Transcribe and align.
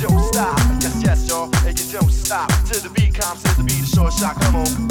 don't 0.00 0.18
stop. 0.32 0.58
Yes, 0.80 1.02
yes, 1.04 1.28
y'all, 1.28 1.50
and 1.66 1.78
you 1.78 1.92
don't 1.92 2.10
stop. 2.10 2.48
Till 2.64 2.80
the 2.80 2.90
beat 2.90 3.14
comes, 3.14 3.42
till 3.42 3.54
the 3.54 3.64
beat 3.64 3.84
short 3.86 4.12
shot. 4.12 4.40
Come 4.40 4.56
on. 4.56 4.90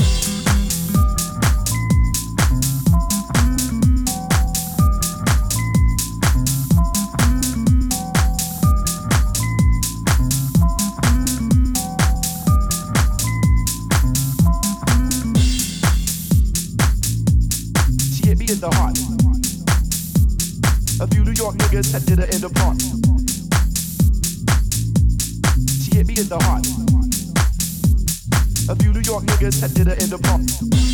in 18.50 18.60
the 18.60 18.70
heart. 18.78 18.98
A 21.02 21.08
few 21.14 21.24
New 21.24 21.34
York 21.34 21.56
niggas 21.58 21.92
had 21.94 22.04
dinner 22.06 22.26
in 22.26 22.42
the 22.42 22.50
park. 22.50 22.89
niggas 29.40 29.62
that 29.62 29.74
did 29.74 29.88
it 29.88 30.04
in 30.04 30.10
the 30.10 30.18
park. 30.18 30.89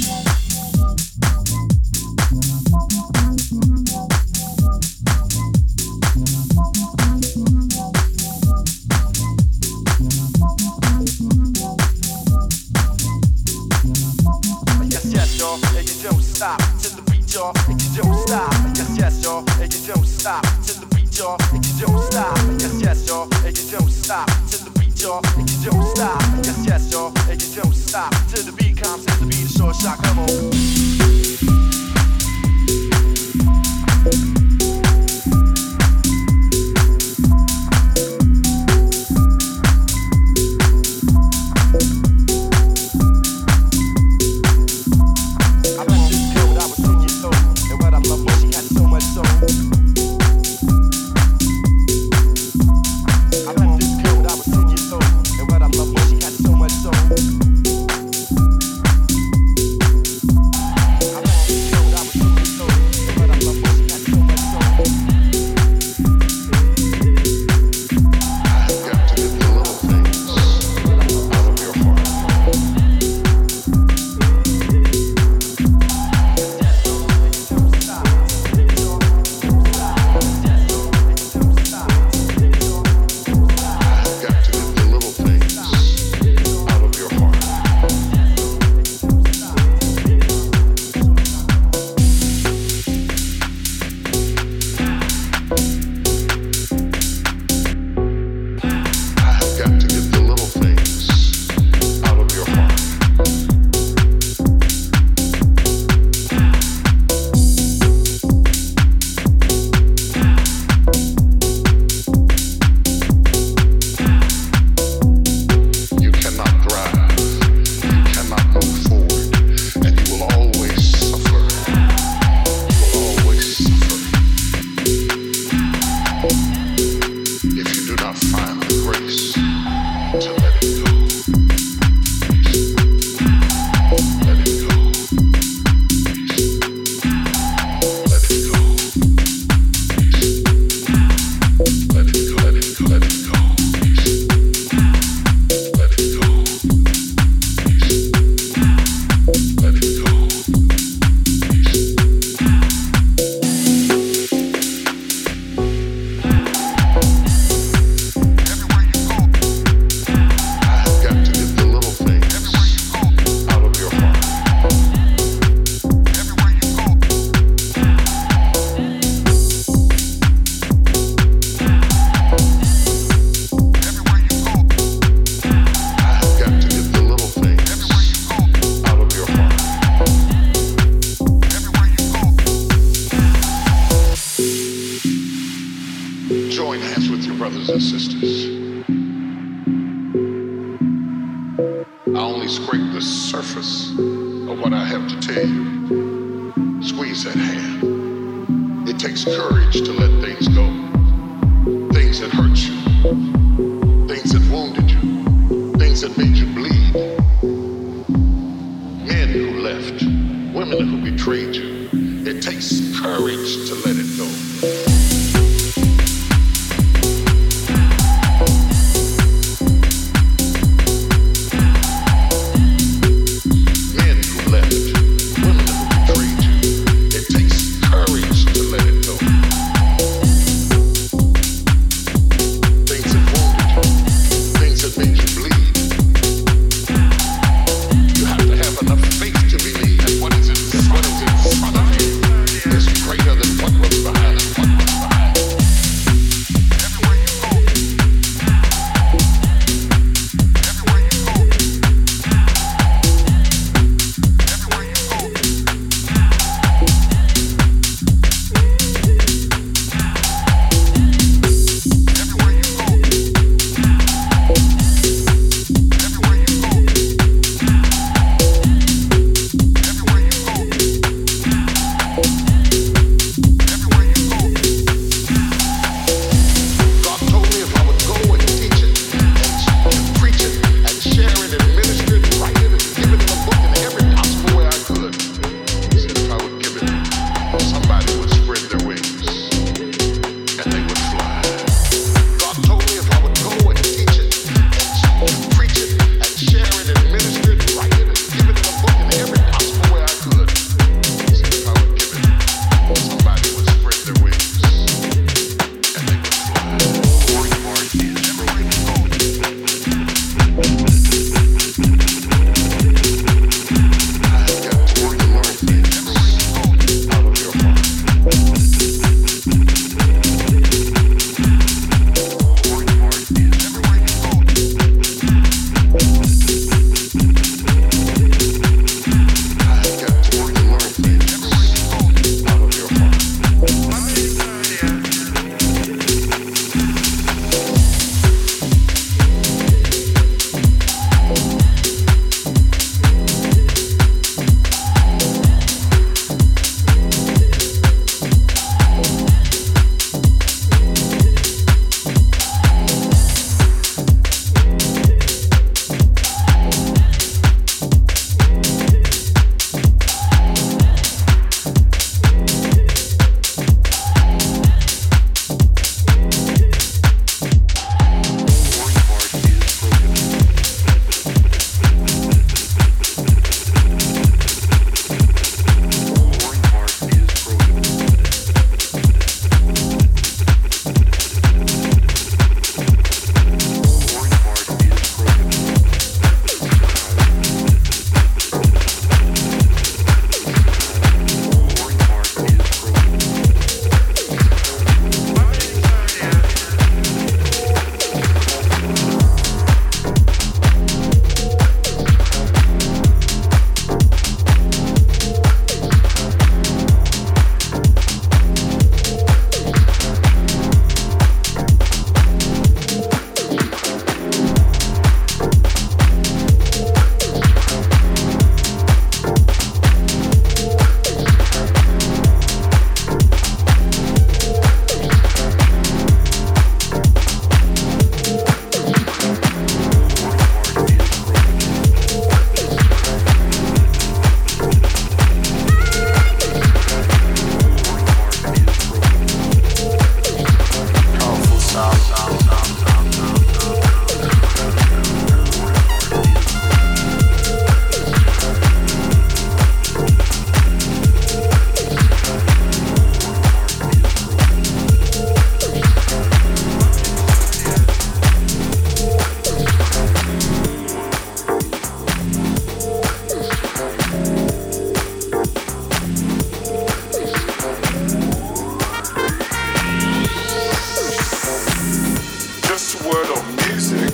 just 472.78 473.02
a 473.02 473.08
word 473.08 473.30
on 473.38 473.56
music. 473.68 474.12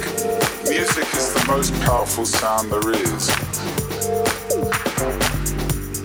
Music 0.69 1.07
is 1.15 1.33
the 1.33 1.43
most 1.47 1.73
powerful 1.81 2.23
sound 2.23 2.71
there 2.71 2.91
is. 2.91 3.27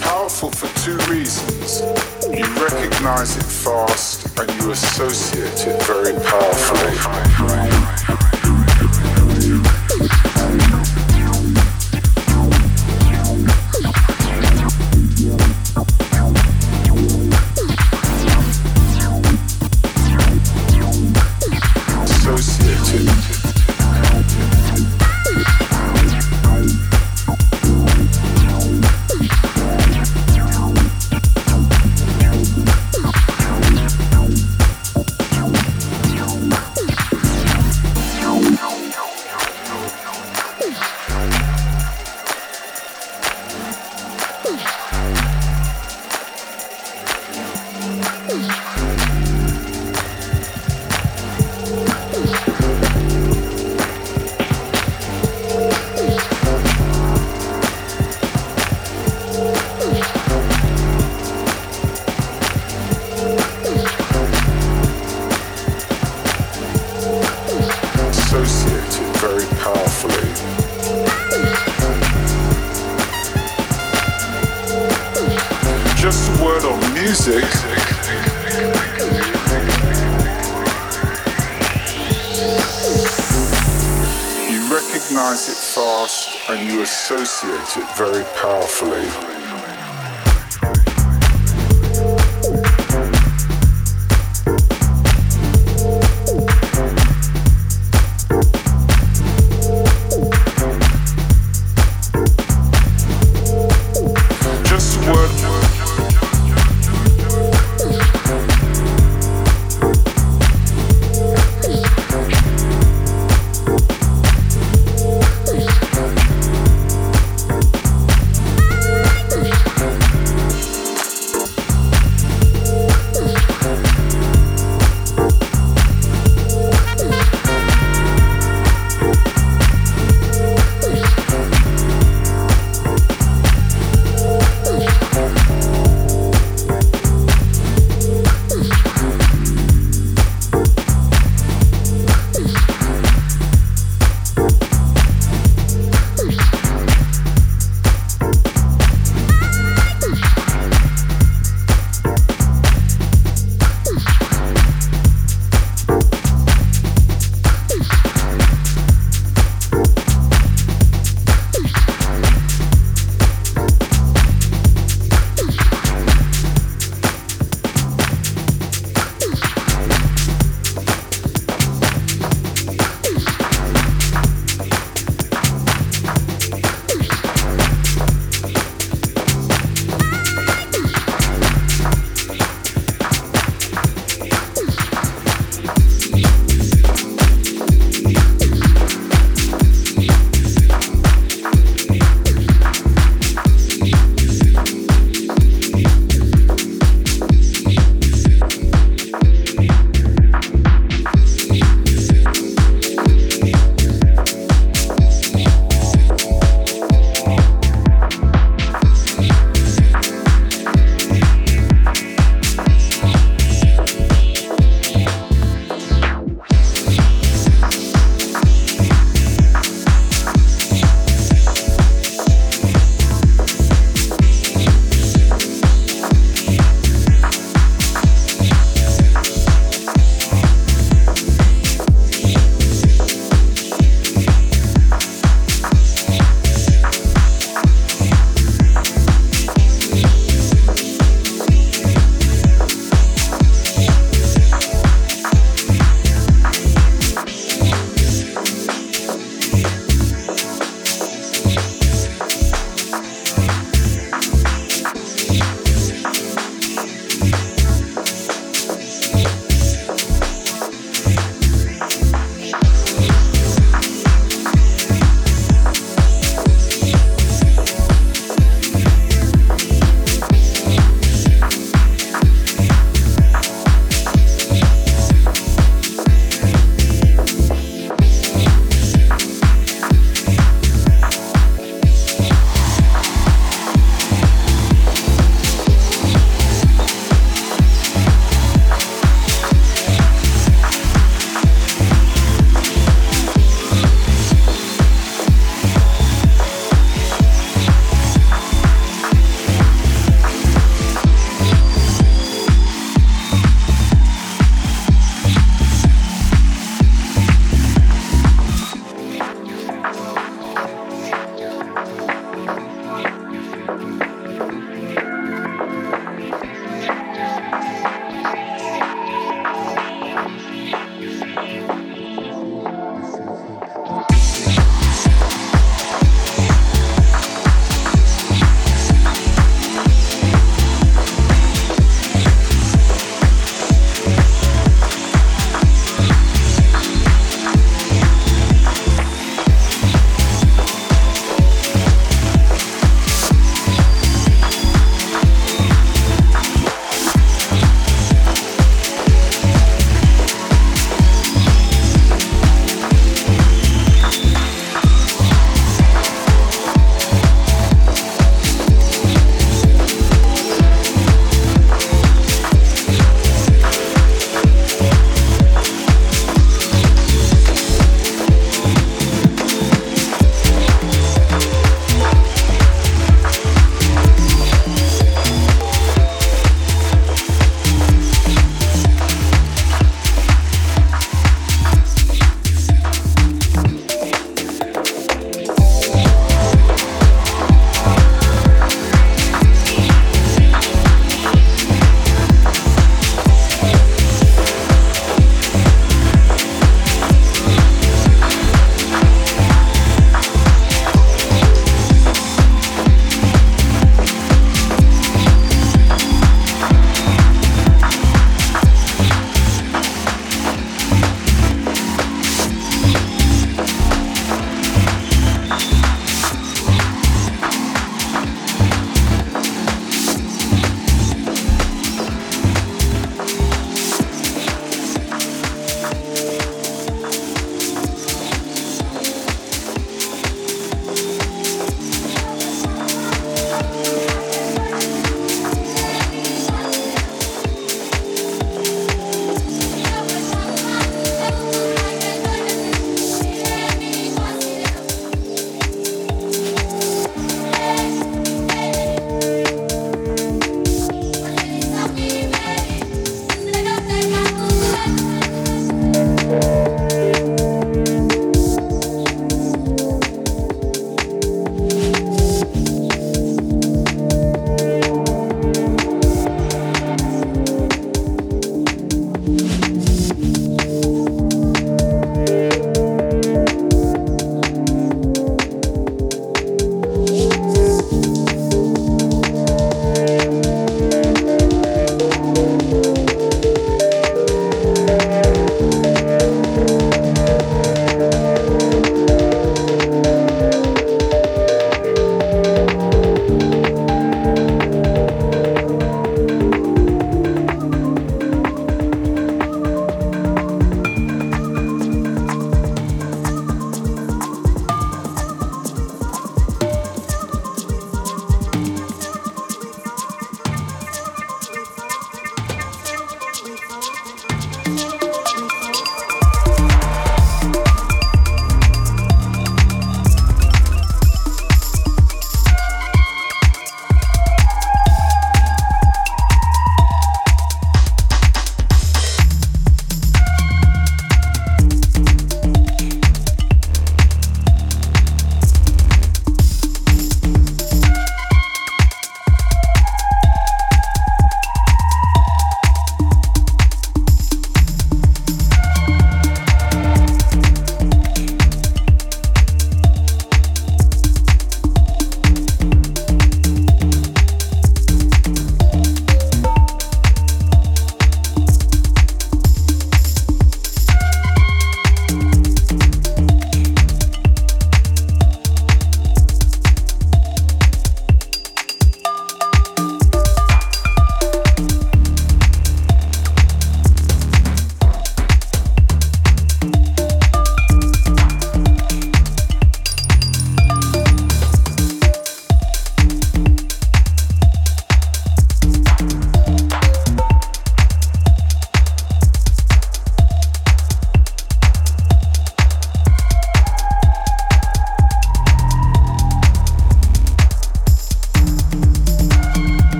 Powerful 0.00 0.50
for 0.50 0.68
two 0.80 0.96
reasons. 1.12 1.82
You 2.24 2.46
recognize 2.64 3.36
it 3.36 3.42
fast 3.42 4.38
and 4.38 4.50
you 4.62 4.70
associate 4.70 5.66
it 5.66 5.82
very 5.82 6.14
powerfully. 6.24 8.27